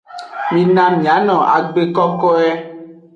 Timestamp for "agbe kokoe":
1.57-2.49